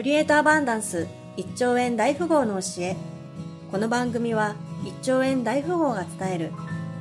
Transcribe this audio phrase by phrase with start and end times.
[0.00, 2.96] クリエイトアバンダンス1兆円大富豪の教え。
[3.70, 6.52] この番組は1兆円大富豪が伝える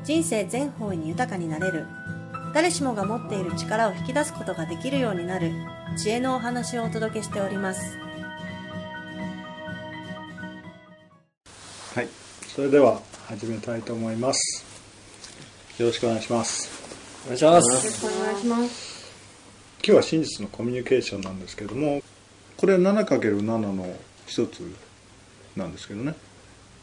[0.03, 1.87] 人生全方位に豊かになれる
[2.53, 5.53] 誰しもが持っている力を引き出すことができるようになる
[5.97, 7.97] 知恵のお話をお届けしております。
[11.95, 12.07] はい。
[12.49, 14.65] それでは始めたいと思います。
[15.77, 16.69] よろしくお願いします。
[17.23, 17.69] お願いします。
[17.69, 19.13] よろしくお願いします。
[19.85, 22.01] 今日は真実のコミュニケーションなんですけども
[22.59, 23.95] これは 7×7 の
[24.25, 24.59] 一つ
[25.55, 26.13] なんですけどね。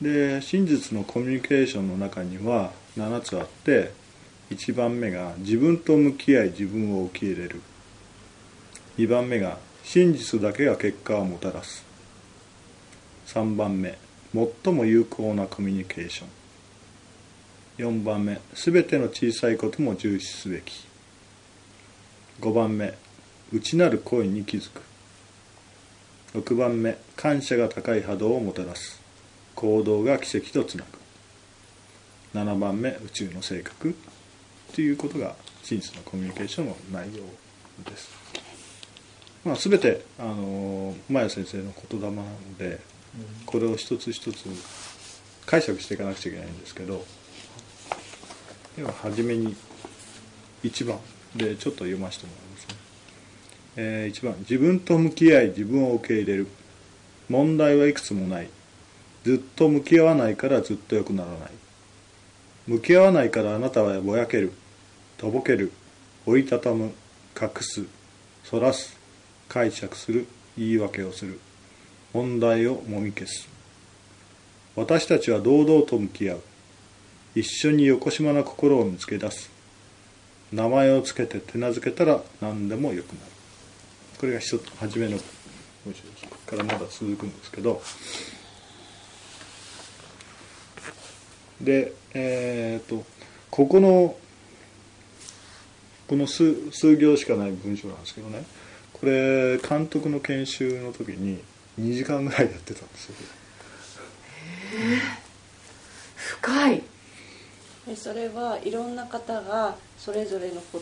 [0.00, 3.92] で真実のコミュニケーションの中には7つあって
[4.50, 7.60] 1番目が自分と向き合い自分を受け入れる。
[8.96, 11.84] 2番目が真実だけが結果をもたらす。
[13.26, 13.98] 3番目
[14.64, 16.24] 最も有効なコミュニケーショ
[17.84, 17.86] ン。
[17.86, 20.86] 4番目全ての小さいことも重視すべき。
[22.40, 22.94] 5番目
[23.52, 24.95] 内なる声に気づく。
[26.34, 29.00] 6番目感謝が高い波動をもたらす。
[29.54, 30.84] 行動が奇跡とつな
[32.34, 32.38] ぐ。
[32.38, 33.96] 7番目宇宙の性格。
[34.74, 37.24] ということが真実のコミュニケーションの内容
[37.84, 38.08] です、
[39.44, 42.24] まあ、全てあのマヤ先生の言霊なの
[42.56, 42.78] で
[43.46, 44.44] これを一つ一つ
[45.44, 47.04] 解釈していかなくちゃいけないんですけど
[48.76, 49.56] では初めに
[50.62, 50.98] 1番
[51.34, 52.75] でちょっと読ませてもらいますね、
[53.76, 54.36] えー、1番。
[54.40, 56.46] 自分と向き合い自分を受け入れる。
[57.28, 58.48] 問題はいくつもない。
[59.24, 61.38] ずっと向き合わないからずっと良くならない。
[62.66, 64.52] 向き合わないからあなたはぼやける。
[65.18, 65.72] とぼける。
[66.24, 66.92] 折りたたむ。
[67.40, 67.84] 隠す。
[68.44, 68.96] そらす。
[69.48, 70.26] 解釈する。
[70.56, 71.38] 言い訳をする。
[72.14, 73.48] 問題をもみ消す。
[74.74, 76.40] 私たちは堂々と向き合う。
[77.34, 79.50] 一緒に横島な心を見つけ出す。
[80.50, 83.35] 名前をつけて手なずけたら何でもよくなる。
[84.18, 85.18] これが一つ初めの
[85.84, 87.82] 文章ですここからまだ続くんですけど。
[91.60, 93.04] でえっ、と
[93.50, 94.16] ここの
[96.08, 98.44] この数数行しかない文章なんですけどね。
[98.92, 101.42] これ監督の研修の時に
[101.78, 103.14] 2時間ぐらいやってたんですよ。
[106.16, 106.82] 深い。
[107.86, 110.80] でそれはいろんな方がそれぞれのこ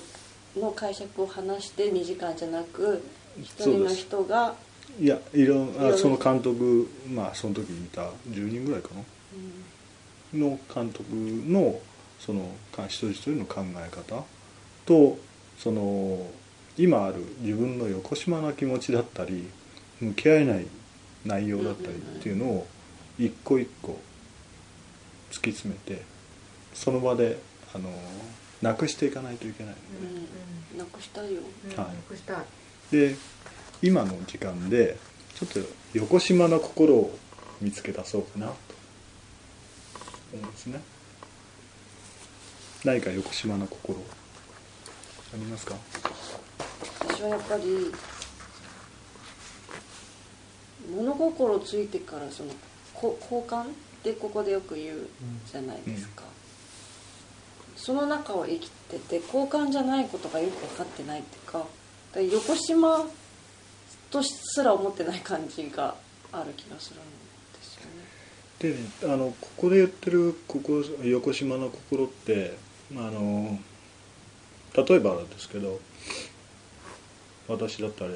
[0.57, 3.03] の解釈を話して2時間じゃなく
[3.41, 4.55] 一人の人が
[5.01, 11.81] いやいろんあその監督まあその時にいた10人ぐらいかな、の監督の
[12.21, 14.23] そのか一人一人の考え方
[14.87, 15.19] と
[15.59, 16.27] その
[16.77, 19.49] 今ある自分の横島な気持ちだったり
[20.01, 20.67] 向き合えない
[21.25, 22.67] 内容だったりっていうのを
[23.19, 23.99] 一個一個
[25.31, 26.03] 突き詰めて
[26.75, 27.39] その場で
[27.75, 27.89] あの
[28.63, 29.75] なくしていかないといけない。
[29.75, 30.07] ので、
[30.73, 30.79] うん。
[30.79, 31.43] なくしたいよ。
[31.77, 31.87] はい。
[32.09, 32.37] 残したい
[32.95, 33.17] で
[33.83, 34.97] 今の時間で
[35.35, 35.59] ちょっと
[35.95, 37.19] 横島な心を
[37.61, 38.53] 見つけ出そうかなと。
[40.33, 40.81] 思うんですね。
[42.85, 45.75] 何か横島な心ありますか？
[47.01, 47.93] 私はやっぱり
[50.95, 52.51] 物心ついてからその
[52.93, 53.67] こ交換っ
[54.03, 55.07] てここでよく言う
[55.51, 56.23] じゃないですか、
[57.77, 61.65] その中を生きてて交換じゃないことがよく分かってないっていうか
[62.23, 63.05] 横島
[64.11, 65.95] とすら思ってない感じが
[66.33, 67.03] ある気がするん
[67.53, 68.15] ですよね。
[68.59, 72.57] でねあのここで言ってるここ横島な心って
[72.97, 73.59] あの
[74.77, 75.81] 例えばですけど
[77.49, 78.11] 私だったら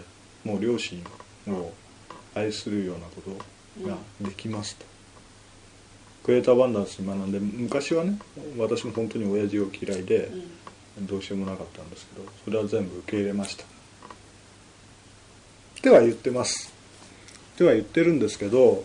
[0.45, 1.05] もう両親
[1.49, 1.73] を
[2.35, 4.85] 愛するようなことができますと、
[6.25, 8.19] クリエイターアバンダンス学んで昔はね
[8.57, 10.31] 私も本当に親父を嫌いで
[11.01, 13.65] どうしようもなかったんですけどそれは全部受け入れました。
[13.65, 13.67] っ
[15.81, 16.73] ては言ってます。
[17.55, 18.85] っては言ってるんですけど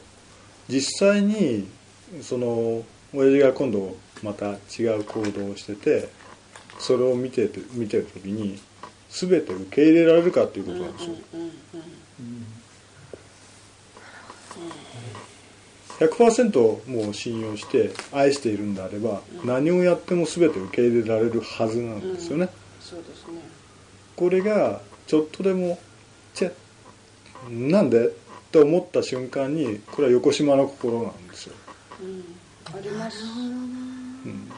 [0.67, 1.67] 実際に
[2.21, 2.83] その
[3.13, 6.09] 親父が今度また違う行動をしてて
[6.79, 8.59] それを見てて見てる時に
[9.09, 11.53] 全て受け入れられるかっていうことなんですよ、うんうんうん
[15.99, 22.49] 100%もう信用して愛しているんであれば、何をやっても全て受け入れられるはずなんですよね、
[24.15, 25.92] これがちょっとでも「チェ
[27.49, 28.11] なんで?」っ
[28.51, 31.55] て思った瞬間にこれは横島の心なんですよ、
[32.01, 32.23] うん。
[32.65, 33.23] あります。
[34.25, 34.49] うん、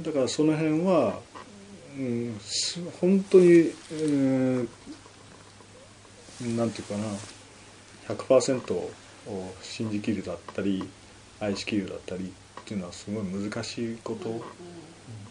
[0.00, 1.20] だからその辺は、
[1.98, 4.68] うん、す本当に、うん、
[6.56, 7.04] なんていうかな。
[8.08, 8.90] 100%を
[9.62, 10.88] 信じきるだったり
[11.40, 14.44] 愛しきるだったりっていうのはすごい難しいこと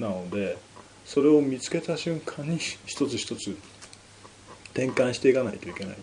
[0.03, 0.57] なので
[1.05, 3.57] それを見つけた瞬間に一つ一つ
[4.75, 5.97] 転換していかないといけない。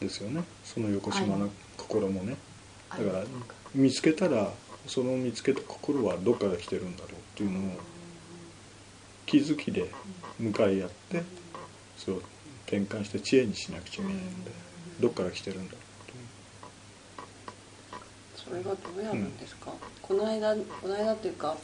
[0.00, 0.44] ですよね。
[0.62, 2.36] その横島の心もね。
[2.90, 3.24] だ愛から
[3.74, 4.52] 見つけたら
[4.86, 7.72] その見つけた心はどっから来てるんだろうっていうのを
[9.26, 9.90] 気づきで
[10.38, 11.22] 向かい合って
[11.96, 12.22] それを
[12.66, 14.50] 転換して知恵にしなくちゃいけないので
[15.00, 15.78] どっから来てるんだろ
[18.36, 21.56] それがどうやるんですか、この間この間っていうか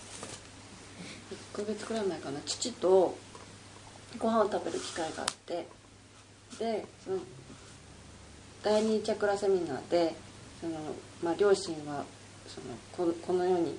[1.55, 2.41] 1ヶ月くらい前かな。
[2.45, 3.17] 父と
[4.19, 5.67] ご飯を食べる機会があって
[6.59, 7.19] でその
[8.63, 10.15] 第二チャクラセミナーで
[10.61, 10.75] その、
[11.23, 12.05] まあ、両親は
[12.47, 13.79] そのここの世に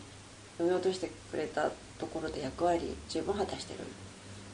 [0.59, 1.69] 産み落としてくれた
[1.99, 3.79] ところで役割十分果たしてる。
[3.79, 3.89] って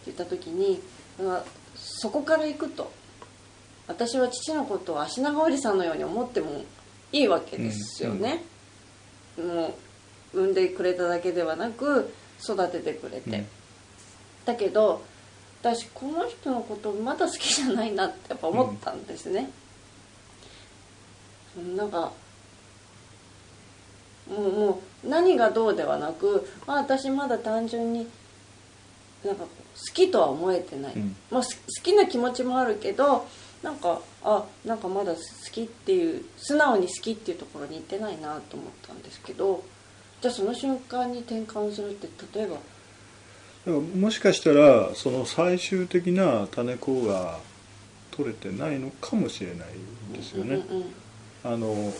[0.07, 0.81] 言った時に
[1.21, 1.43] まあ
[1.75, 2.91] そこから行くと
[3.87, 6.63] 私は父のことを足長おじさんのように思っても
[7.11, 8.41] いいわけですよね、
[9.37, 9.75] も
[10.33, 13.47] う産んでくれただけではなく育ててくれて、うん。
[14.45, 15.03] だけど
[15.61, 19.49] 私この人のことまだ好きじゃないなってやっぱ思ったんですね、
[21.75, 22.11] なんか
[24.27, 28.07] もうもう何がどうではなく、まあ、私まだ単純に
[29.23, 29.49] なんか好
[29.93, 31.15] きとは思えてない、うん。
[31.29, 33.27] まあ、す好きな気持ちもあるけど
[33.61, 35.19] なんかあなんかまだ好
[35.51, 39.63] きっていう素直に好きっていうところに行ってないなと思ったんですけど
[40.21, 42.59] じゃあその瞬間に転換するって例えばう
[43.65, 47.39] だからもしかしたらその最終的な種子が
[48.11, 49.67] 取れてないのかもしれない
[50.13, 50.85] ですよね、うんうん
[51.43, 51.91] あの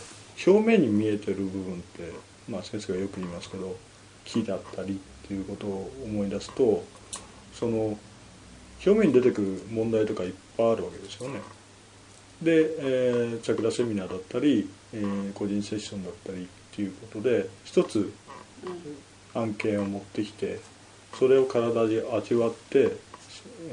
[0.46, 2.12] 表面に見えてる部分って、
[2.48, 3.76] まあ、先生がよく言いますけど
[4.24, 6.84] 木だったりっていうことを思い出すと
[7.52, 7.98] その
[8.84, 11.40] 表面に出てくる問題とかいっぱいあるわけですよね。
[12.40, 18.12] で、えーチャクラセミナーだったり、えー個人セッションだったりっていうことで一つ
[19.34, 20.60] 案件を持ってきて
[21.18, 22.96] それを体で味わって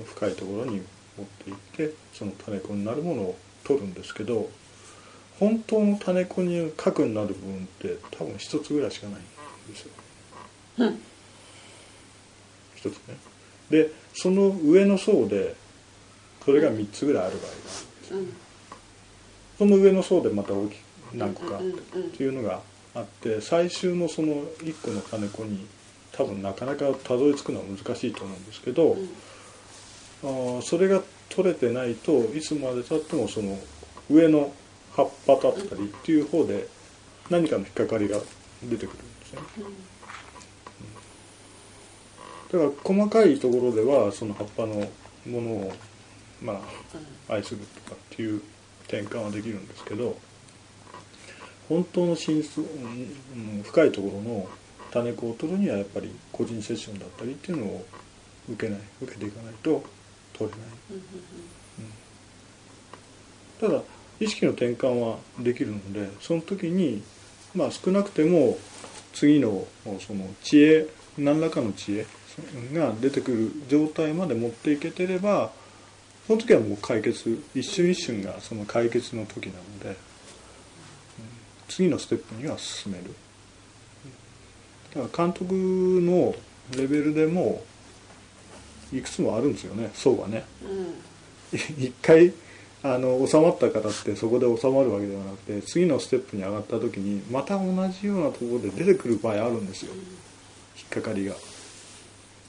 [0.06, 0.82] 深いところに
[1.18, 4.50] 持っていってその種子になるものを取るんですけど
[5.40, 9.92] 本当の種子に核になる部分って多分一つぐらいしかないんですよ。
[10.80, 11.00] うん
[12.76, 13.18] 一つね。
[13.70, 15.56] でその上の層で
[16.44, 18.34] それが3つぐらいある場合があるんですようん
[19.58, 20.84] その上の層でまた大きく
[21.14, 21.62] 何個かっ
[22.16, 22.62] ていうのが
[22.96, 25.68] あって最終のその1個の種子に
[26.20, 29.10] 多分なかなかたどり着くのは難しいと思うんですけど、うん。
[30.22, 33.58] あーそれが取れてないといつまでたってもその
[34.10, 34.52] 上の
[34.92, 36.68] 葉っぱだったりっていう方で
[37.30, 38.18] 何かの引っかかりが
[38.64, 39.40] 出てくるんですね。
[42.52, 44.90] だから細かいところではその葉っぱの
[45.26, 45.74] ものを
[46.42, 46.62] ま
[47.30, 48.42] あ愛するとかっていう
[48.88, 50.18] 転換はできるんですけど
[51.70, 54.50] 本当の真相、うんうん深いところの
[54.92, 57.86] 種子を取るにはやっぱり個人セッションだったりっていうのを
[58.52, 59.84] 受けない受けていかないと
[60.34, 60.70] 取れない。
[63.60, 63.82] ただ
[64.20, 67.04] 意識の転換はできるのでその時に
[67.54, 68.58] まあ少なくても
[69.14, 69.66] 次の
[70.00, 70.88] その知恵
[71.18, 72.06] 何らかの知恵
[72.74, 75.52] が出てくる状態まで持っていけてれば
[76.28, 79.96] その時はもう解決一瞬一瞬がその解決の時なので、うん。
[81.68, 83.16] 次のステップには進める
[84.94, 86.36] だから監督の
[86.78, 87.64] レベルでも
[88.92, 90.46] いくつもあるんですよね層がね。
[90.64, 91.56] うん。
[91.84, 92.34] 一回
[92.82, 99.94] あの収まったからってそこで収まるわけではなくて次のステップに上がった時にまた同じようなところで出てくる場合あるんですよ。
[100.78, 101.36] 引っかかりが。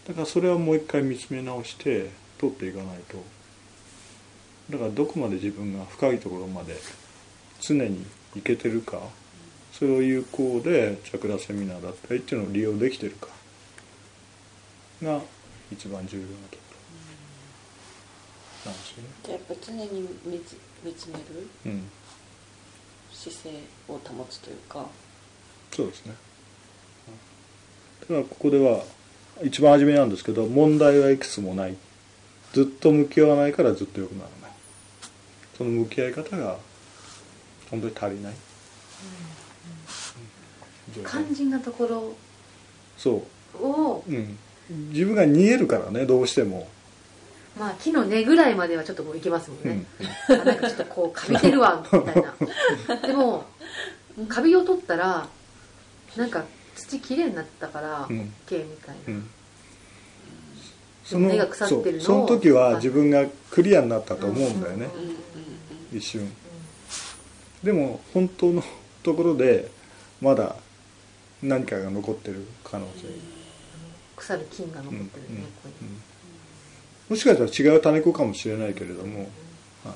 [0.06, 3.18] だからそれはもう一回見つめ直して取っていかないと。
[4.70, 6.76] だからどこまで自分が深いところまで
[7.60, 8.06] 常に
[8.36, 9.00] いけてるか
[9.80, 13.28] それを有効でチャクラセミナーだったりっていうのを利用できてるか。
[15.02, 15.22] が
[15.72, 16.62] 一番重要なとこ
[18.66, 18.70] ろ。
[18.70, 18.78] なん。
[18.78, 19.08] ですよね。
[19.24, 21.20] じゃあやっぱ常に見つ見つめる
[21.64, 21.90] うん、
[23.10, 23.54] 姿勢
[23.88, 24.86] を保つというか。
[25.72, 26.14] そうですね。
[28.02, 28.84] だからここでは
[29.42, 31.76] 一番初めなんですけど問題はいくつもない。
[32.52, 34.50] ずっと向き合わないからずっと良くならない。
[35.56, 36.58] その向き合い方が
[37.70, 39.49] 本当に足りない、うん
[41.06, 42.14] 肝心なところ
[42.96, 44.38] そをう、うん、
[44.90, 46.68] 自分が逃げるからねどうしても、
[47.58, 49.86] まあ木の根ぐらいまではちょっともういけますもんうん。
[50.28, 52.96] なんかちょっとこうカビてるわみたいな。
[53.06, 53.44] でも
[54.28, 55.28] カビを取ったら
[56.16, 56.44] なんか
[56.76, 58.32] 土きれいになったからうん。
[58.46, 59.30] OK みたいな、うん。
[61.10, 62.28] でも根が腐ってるのをそう。
[62.28, 64.88] その時は自分がクリアになったと思うんだよね、
[65.92, 66.30] 一瞬。
[67.62, 68.62] でも本当の
[69.02, 69.70] ところで
[70.20, 70.56] まだ
[71.42, 73.08] 何かが残ってる可能性、
[74.16, 75.88] 腐る菌が残ってるね、うんうんここに。
[77.08, 79.20] もしかしたら違う種子かもしれないけれども、
[79.84, 79.94] はい。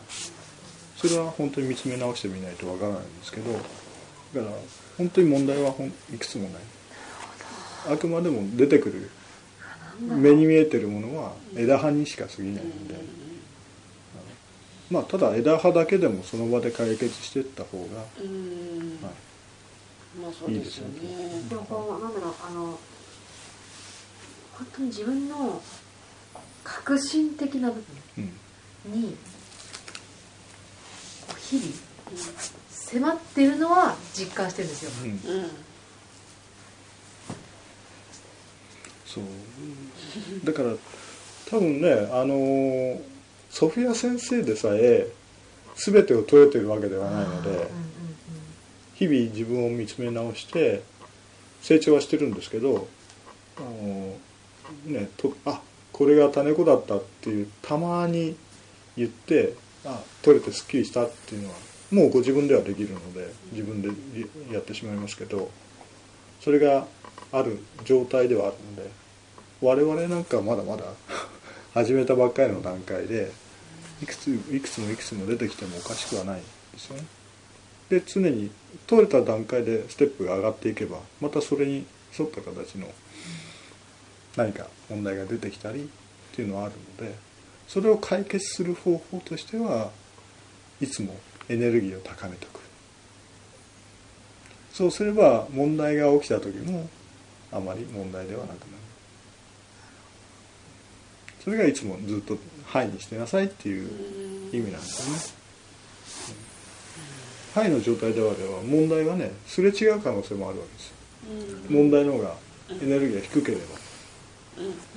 [0.97, 3.65] それは本当に見つめ直してみないとわからないんですけどだか
[4.35, 4.45] ら
[4.97, 6.63] 本当に問題はほんいくつもない。
[7.93, 9.11] あくまでも出てくる
[10.01, 12.95] 目に見えてるものは枝葉にしか過ぎないので、
[14.91, 17.85] まあただ枝葉だけでもその場で解決していった方が、
[18.23, 18.99] うん。
[19.03, 19.13] はい
[20.21, 20.95] まあそうですよね。
[20.95, 21.43] いいですよね。
[21.49, 22.79] でもこうなんだろうあの
[24.53, 25.61] 本当に自分の
[26.63, 27.83] 革新的な部
[28.19, 28.33] うん。
[28.91, 29.17] 分に
[31.27, 31.67] こう日々
[32.71, 34.91] 迫ってるのは実感してるんですよ。
[35.05, 35.51] うん、
[39.07, 39.25] そう。
[40.45, 40.75] だから
[41.51, 43.01] 多分ねあの
[43.51, 45.09] ソフィア先生でさえ
[45.77, 47.67] 全てを問えてるわけではないのでうんうん
[48.95, 50.83] 日々自分を見つめ直して
[51.63, 52.89] 成長はしてるんですけど
[53.57, 54.17] あの
[54.87, 55.61] ねとあ
[55.93, 58.37] これが種子だったっていうたまに
[58.97, 61.55] 言ってあ取れてすっきりしたっていうのは
[61.91, 63.89] もうご自分ではできるので自分で
[64.53, 65.51] やってしまいますけど
[66.41, 66.87] それが
[67.33, 68.91] ある状態ではあるので
[69.61, 70.85] 我々なんかまだまだ
[71.73, 73.33] 始めたばっかりの段階で
[74.03, 76.41] いくついくつもいくつも出てきてもおかしくはない
[76.73, 77.24] ですよね。
[77.89, 78.51] で常に
[78.87, 81.87] 取れた段階でステップが上がっていけばまたそれに
[82.19, 82.89] 沿った形の
[84.37, 85.87] 何か問題が出てきたりっ
[86.35, 87.15] ていうのはあるので
[87.69, 89.91] それを解決する方法としては
[90.81, 91.17] いつも
[91.49, 92.61] エネルギーを高めておく。
[94.73, 96.89] そうすれば問題が起きた時も
[97.53, 98.59] あまり問題ではなくなる。
[101.45, 103.89] それがいつもずっと「はい」にしてなさいっていう
[104.53, 105.44] 意味なんですね。
[107.55, 110.95] はいの状態であれば問題がねすれ違う可能性もあるわけですよ。
[111.71, 112.35] 問題の方が
[112.83, 113.63] エネルギーが低ければ。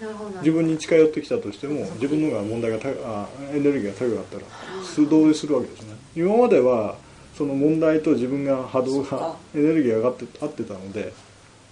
[0.02, 4.44] なるほどなるほど自分に近寄ってきたとしても自分の方が問題が高あエネルギーが高かったら
[4.84, 5.96] 素通りするわけですね。
[6.16, 6.98] 今までは
[7.38, 11.14] その問題と自分が波動がエネルギーが上がって合ってたので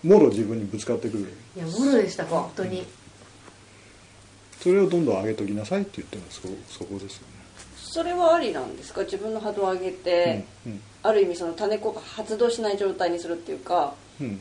[0.04, 1.24] もろ自分にぶつかってくる
[1.56, 2.86] いやもろでした本当に。
[4.62, 6.34] それをどんどん上げときなさいって言ってるのは
[6.68, 7.28] そそこですよ
[7.96, 9.04] それはありなんですか？
[9.04, 10.26] 自分の波動を上げて、
[10.66, 14.28] ねある意味その種子が発動しない状態にするっていうかうん。
[14.28, 14.38] うんっ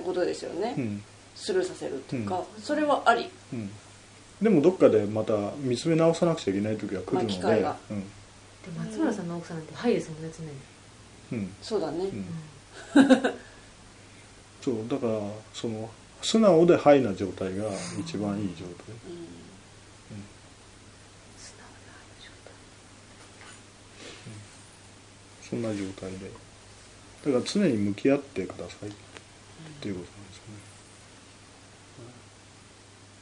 [0.00, 1.02] てことですよね、うん。
[1.34, 3.28] スルーさせるっていうか、それはあり？
[3.52, 3.70] うん。
[4.40, 7.76] でもどっかでまた見つめ直さなくちゃいけない時が来るので、まあ機会が。
[7.90, 8.00] うん。
[8.00, 8.06] で
[8.78, 10.30] 松村さんの奥さんなんてはいですもんね
[11.30, 11.42] 常に。
[11.42, 11.54] うん。
[11.62, 12.24] そうだね、うん。
[14.62, 15.20] そうだから
[15.52, 15.90] その
[16.22, 17.64] 素直でハイな状態が
[18.00, 18.74] 一番いい状態。
[21.36, 22.30] 素直な状
[25.48, 26.30] そんな状態で。
[27.24, 28.88] だから常に向き合ってください。
[28.88, 28.92] っ
[29.80, 30.50] ていうことなんですよね。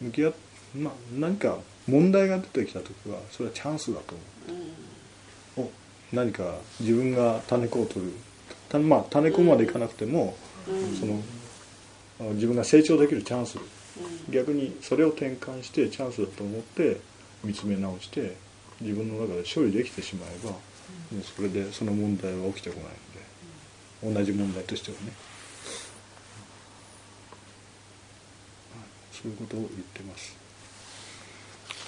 [0.01, 0.35] 向き合っ
[0.75, 4.15] まあ何か問題が出てきた時はそれはチャンスだと
[5.57, 5.69] 思う。
[5.69, 5.71] お
[6.15, 8.13] 何か自分が種子を取る。
[8.69, 10.37] たまあ種子までいかなくても、
[10.69, 10.97] うん。
[10.97, 11.23] その
[12.35, 13.59] 自分が成長できるチャンス。
[13.59, 14.33] うん。
[14.33, 17.01] 逆にそれを転換してチャンスだと思って
[17.45, 18.37] 見つめ直して
[18.81, 20.53] 自分の中で処理できてしまえば、
[21.13, 25.13] もうそれでその問題は起きてこないので同じ問題としてはね、
[29.13, 30.37] そういうことを言ってます。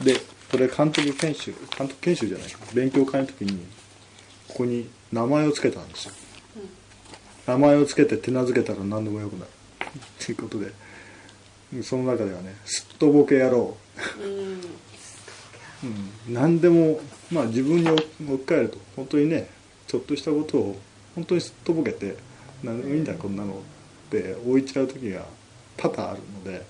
[0.02, 0.14] で
[0.50, 2.60] これ監督研修監督研修じゃないか。
[2.72, 3.66] 勉強会の時に
[4.48, 6.14] ここに名前を付けたんですよ。
[7.46, 9.50] 名前を付けて手なずけたら何でもよくなる
[10.24, 10.72] ということで
[11.82, 13.76] その中ではね「すっとぼけ野郎」
[15.84, 19.48] うん、何でも、まあ、自分に置き換えると本当にね
[19.86, 20.80] ちょっとしたことを
[21.14, 22.16] 本当にすっとぼけて
[22.62, 23.54] 「何でもいいんだこんなの」
[24.08, 25.24] って置いちゃう時が
[25.76, 26.66] 多々あるので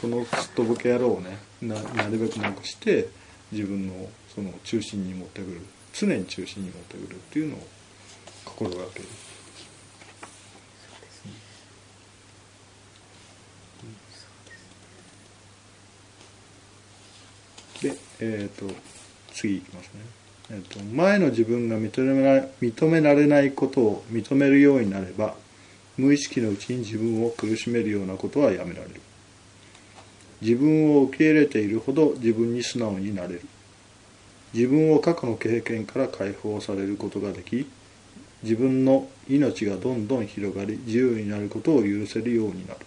[0.00, 3.08] そのすっとぼけ野郎をねななるべくなくして
[3.52, 5.60] 自分のその中心に持ってくる
[5.92, 7.66] 常に中心に持ってくるっていうのを
[8.44, 9.08] 心がける。
[18.18, 18.72] で、えー、と
[19.32, 20.00] 次いきますね、
[20.50, 25.34] えー、と前の自分が認めら認められないことを認めるようになれば
[25.96, 29.00] 無意識のうちに自分を苦しめるようなことはやめられる。
[30.40, 33.42] 自分を受け入れているほど自分に素直になれる。
[34.54, 37.68] 自分を過去の経験から解放されることができ
[38.42, 42.80] 自分の命がどんどん広がり自由になることを許せるようになる。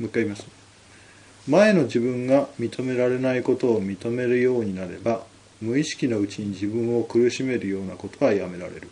[0.00, 0.57] もう一回言います。
[1.48, 5.22] 前の自分が認められないことを認めるようになれば
[5.62, 8.88] 無意識のうちに自分を苦しめるようなことはやめられる。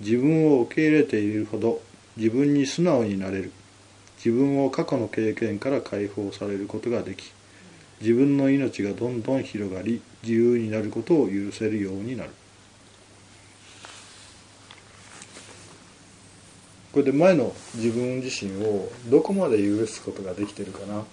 [0.00, 1.82] 自分を受け入れているほど
[2.16, 3.52] 自分に素直になれる。
[4.16, 7.30] 自分を過去の経験から解放されることができ
[8.00, 12.30] 自分の命がどんどん広がり自由になることを許せるようになる。
[16.92, 21.04] これで前の自分自身をどこまで許すことができてるかな。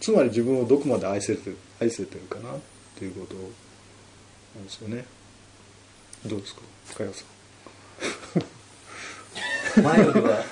[0.00, 2.58] つまり自分をどこまで愛せてる愛せてるかなっ
[2.98, 3.40] ていうことな
[4.60, 5.04] んですよね。
[6.24, 6.60] どうですか？
[6.98, 7.24] かよさ
[9.80, 9.82] ん。
[9.82, 10.42] 前よりはよ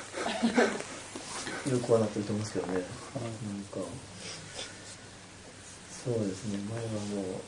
[1.79, 3.79] くはなってると思うんですけどね、なんか
[6.05, 6.59] そうですね。
[6.69, 7.41] 前はもう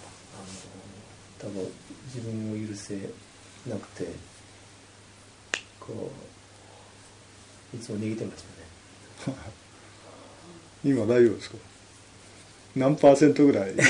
[1.43, 1.71] あの多分
[2.15, 2.95] 自分を許せ
[3.69, 4.07] なくて
[5.79, 6.11] こ
[7.75, 8.45] ういつも逃げてまし
[9.25, 9.37] たね。
[10.85, 11.57] 今大丈夫ですか？
[12.76, 13.75] 何パーセントぐらい？
[13.75, 13.87] 何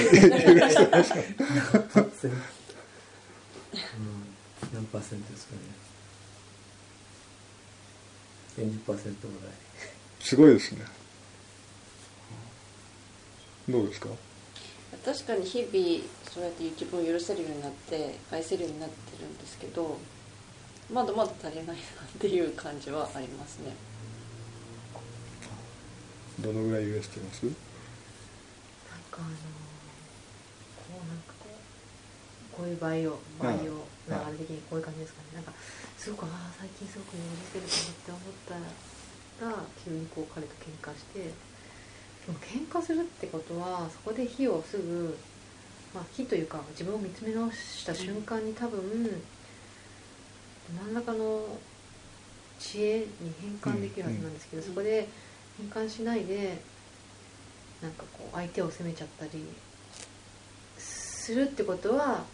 [4.87, 5.61] パーセントですかね
[8.59, 9.05] 40%ぐらい？
[10.21, 10.83] すごいですね。
[13.69, 14.09] どうですか？
[15.05, 15.73] 確かに日々
[16.33, 19.99] そうやって自分を許せるようになって愛せるようになってるんですけど
[20.93, 21.77] まだまだ足りないなっ
[22.19, 23.75] ていう感じはありますね
[26.41, 27.47] どのぐらい許してます
[29.17, 29.33] あの
[30.77, 35.29] こうなんかこうこういう場合を場合をうん流れ的にこういう感じですかね。
[35.35, 35.53] なんか
[35.99, 38.71] すごくああ最近すごく許せるかなって思っ
[39.41, 45.17] たら急にこう彼と喧嘩してでも喧嘩するってことはそこで火をすぐ
[45.93, 48.81] まあ火というか自分を見つめ直した瞬間に多分
[50.85, 51.59] 何らかの
[52.59, 54.69] 知恵に変換できるはずなんですけど、うん。
[54.69, 55.09] そこで
[55.59, 56.61] 変換しないで
[57.83, 59.45] なんかこう相手を責めちゃったり
[60.79, 62.25] するってことは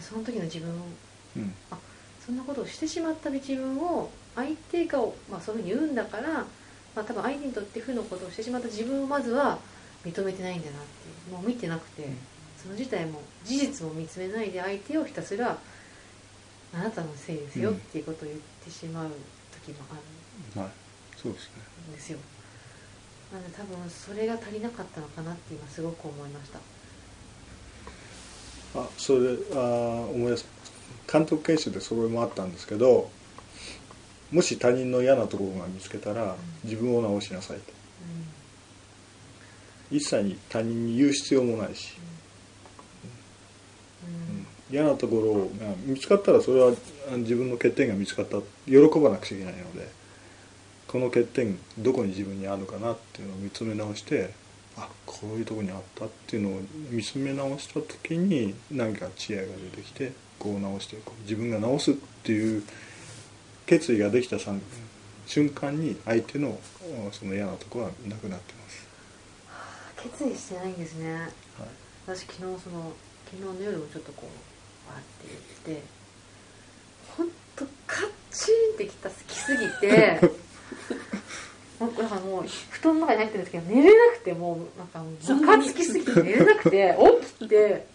[0.00, 0.74] その時の自分を
[1.36, 1.54] うん。
[2.24, 6.44] そんなことをしてしまった自分を相手が、まあ、そういうふうに言うんだから、
[6.94, 9.58] まあ、多分相手にとって負のことをしてしまった自分をまずは
[10.04, 12.16] 認めてないんだなっていうもう見てなくて、ん。
[12.62, 15.58] その自体も事実も見つめないで相手をひたすら
[16.74, 19.10] あなたのせいですようんっていうことを言ってしまう
[19.66, 19.96] 時もあ
[20.54, 20.60] る。
[20.60, 20.70] はい。
[21.20, 21.62] そうですね。
[21.90, 22.18] んですよ
[23.32, 26.58] なので多分それが足りなかったのかなって今すごく思いました。
[28.78, 30.46] あそれあー思い出す。
[31.10, 33.10] 監督研修でそれもあったんですけど
[34.30, 37.72] もし他人の嫌なところが見つけたら自分を直しなさいと。
[39.90, 41.94] 一切に他人に言う必要もないし、
[44.06, 44.14] うん。
[44.14, 44.46] うん。
[44.70, 46.72] 嫌なところが見つかったらそれは
[47.12, 48.38] あ自分の欠点が見つかった。
[48.66, 50.01] 喜ばなくちゃいけないので
[50.92, 54.28] この欠点どこに自分にあるかなっていうのを見つめ直して
[54.76, 62.62] あこういうところにあったっていうのを見つめ直した時に何か知恵が出てきてこう直していこう自分が直すっていう
[63.64, 64.60] 決意ができたさん
[65.26, 66.58] 瞬間に相手の
[67.10, 68.86] その嫌なところはなくなってます。
[69.96, 71.30] 決意してないんですねはい
[72.06, 72.92] 私昨日その
[73.30, 74.28] 昨日の夜もちょっとこ
[74.86, 75.82] うわーって言って
[77.16, 80.20] ほんとカッチンってきたきすぎて
[81.80, 86.96] もうだからもう布団の中に入ってるんですけど寝れなくてもうなんかもうムカつきすぎて寝れなくて
[87.38, 87.86] 起きて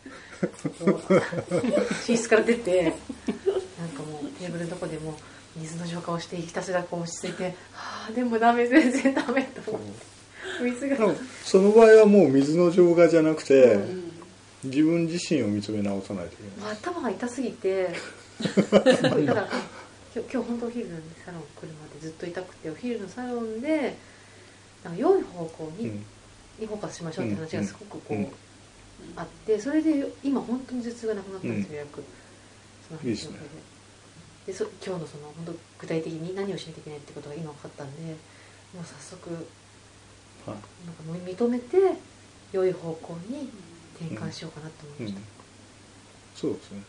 [2.08, 5.14] 寝室から出てなんかもうテーブルのとこでもう
[5.58, 9.90] 水の浄化をしてひたすらこう落ち着いてはあでもダメ全然ダメと思って
[10.64, 10.98] 水が
[11.44, 14.08] その場合はもう水の浄化じゃなくて、うん
[14.64, 16.74] 自分自身を見つめ直さないといけない。
[16.74, 17.94] 頭が痛すぎて
[18.42, 19.48] すごいだから
[20.14, 23.98] 今日今日本当お昼のサロン来るまでずっと痛くてお昼のサロンで
[24.84, 26.06] なんか良い方向にうん。
[26.60, 28.28] フォーカスしましょうって話がすごくこう、うん。
[29.16, 32.04] あってそれで今本当に頭痛がなくなったんですよ、ようやく
[32.88, 33.38] そのいいですね。
[34.48, 38.14] でそ今日のその本当具体的に何をしなきゃいけないってことが今分かったんで
[38.74, 39.42] もう早速なんか
[40.52, 41.78] はいもう認めて
[42.54, 43.50] 良い方向に
[44.00, 45.26] 転換しようかなと思いました、うん、
[46.34, 46.82] そうですね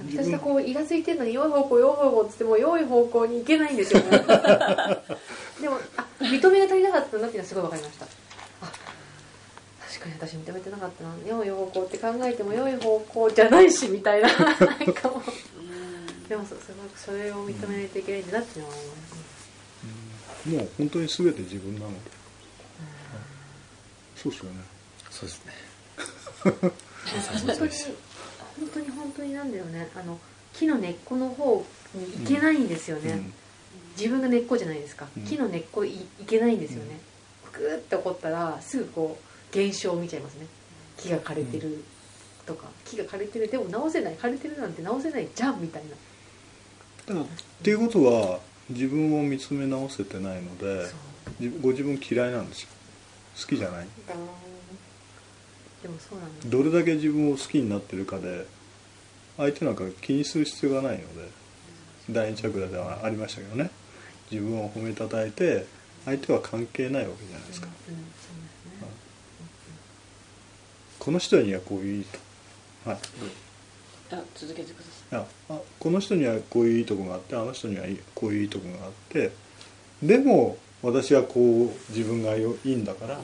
[0.00, 4.10] なんかひたすらこうイラついてるのに良い方向良い方向っつっても良い方向に行けないんですよね。
[5.60, 8.06] でもあ認めが足りなかったなっていうのはすごい分かりました。
[8.62, 8.72] あ
[9.86, 11.10] 確かに私認めてなかったな。
[11.26, 14.48] 良い方向って考えても良い方向じゃないしみたいな なん
[14.92, 16.28] かもう。
[16.28, 20.48] でもそすごくそれを認めないといけないんだなっていうのは思います。
[20.48, 21.90] ねもう本当に全て自分なの。
[21.90, 21.96] で、
[24.16, 24.56] そうですよね。
[25.10, 25.52] そうで すね。
[26.44, 27.72] 本当に
[28.60, 29.88] 本当に本当になんだよね。
[29.96, 30.20] あの
[30.52, 33.32] 木の根っこの方に行けないんですよね、うん。
[33.96, 35.24] 自分が根っこじゃないですか、うん。
[35.24, 37.00] 木の根っこいいけないんですよね、
[37.52, 39.18] グーって怒ったらすぐこ
[39.52, 40.46] う現象を見ちゃいますね。
[40.96, 41.82] 木が枯れてる
[42.46, 43.48] とか、木が枯れてる。
[43.48, 44.14] でも直せない。
[44.16, 45.82] 枯れてるなんて直せないじゃんみたい
[47.08, 47.22] な。
[47.22, 47.26] っ
[47.62, 50.86] ていうことは自分を見つめ直せてないので
[51.60, 52.68] ご自分嫌いなんですよ。
[53.40, 53.86] 好きじゃない
[55.82, 56.46] でもそうなんだ。
[56.46, 58.46] どれだけ自分を好きになってるかで
[59.36, 61.28] 相手なんか気にする必要がないので
[62.10, 63.70] 第二チャクラではありましたけどね。
[64.30, 65.66] 自分を褒めたたえて
[66.04, 67.96] 相手は関係ないわけじゃないですか、うんすね。
[70.98, 72.18] この人にはこういういいと
[72.90, 72.98] はい。
[74.12, 75.20] あ続けてください。
[75.20, 79.32] ああこの人にはこういういいとこがあってあの人にはいいこういういいとこがあって
[80.02, 83.20] でも私はこう自分がよいいんだから、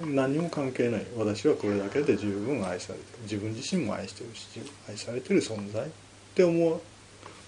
[0.00, 1.06] 何にも関係ない。
[1.16, 3.22] 私はこれだけで十分愛されてる。
[3.22, 4.46] 自分自身も愛してるし
[4.88, 5.90] 愛されてる存在っ
[6.34, 6.80] て思う。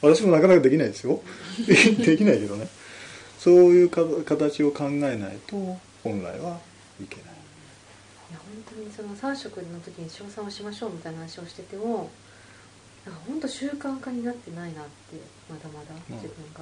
[0.03, 1.23] 私もなかなかできないですよ。
[1.67, 2.69] できないけどね。
[3.39, 5.57] そういうか形を考えないと
[6.03, 6.59] 本来は
[7.01, 7.25] いけない。
[8.31, 12.11] いや本当にその3食の時に称賛をしましょうみたいな話をしてても
[13.07, 15.17] なんか本当習慣化になってないなって
[15.49, 16.17] まだまだうん。
[16.17, 16.61] 自分が、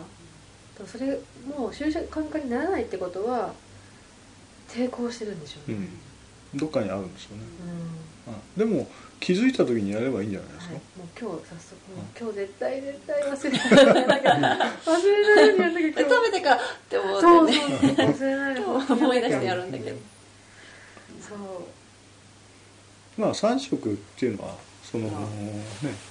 [0.77, 1.19] でもそれ
[1.59, 3.55] もう習慣化にならないってことは
[4.69, 5.79] 抵抗してるんでしょうね。
[6.53, 6.59] うん。
[6.59, 7.43] どっかにあるんですよね、
[8.27, 8.35] うん。
[8.35, 8.89] あでも
[9.21, 10.77] 気づいた時にやればいいんじゃないですはい。
[10.77, 11.77] か、、もう今日早速
[12.21, 14.23] 今日絶対絶対忘れない
[14.85, 17.61] 忘れないようにやんなきゃ今日食べてからって思そうってね。
[17.61, 19.97] そうそう忘れないで思い出してやるんだけど。
[21.29, 23.21] そう。
[23.21, 24.57] まあ3食っていうのは
[24.91, 25.13] その、ね、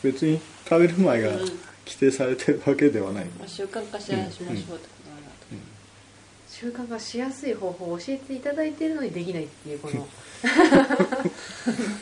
[0.04, 1.60] 別に食べる前がうん。
[1.88, 4.78] 規定されてるわけではない、まあ習慣化しましょうとだなと
[6.60, 10.08] 習慣化しやすい方法を教えていただいているのにできないっていうこの。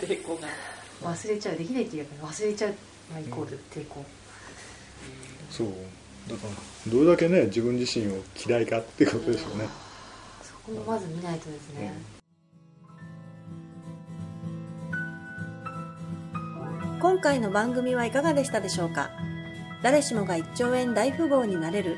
[0.01, 0.47] 抵抗が
[1.03, 2.73] 忘れちゃうできないっていうか忘れちゃう
[3.11, 4.05] まあイコール抵抗。
[5.51, 5.67] そう。
[6.29, 9.67] だからどれだけね自分自身を嫌いかってことでしょうね、
[10.41, 11.93] そこもまず見ないとですね、
[17.01, 19.11] 今回の番組はいかがでしたでしょうか？
[19.83, 21.97] 誰しもが1兆円大富豪になれる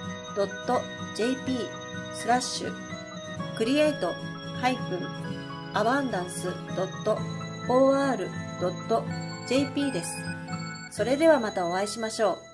[0.35, 1.57] .jp
[2.13, 2.73] スラッシュ
[3.57, 4.13] クリエイト
[4.61, 5.21] ハイプン
[5.73, 7.17] アバンダンスドット
[7.69, 9.03] or ドット
[9.47, 10.13] jp です。
[10.91, 12.50] それではまたお会いしましょう。